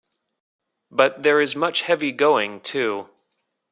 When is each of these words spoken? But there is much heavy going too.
But 0.89 1.21
there 1.21 1.39
is 1.39 1.55
much 1.55 1.83
heavy 1.83 2.11
going 2.11 2.61
too. 2.61 3.09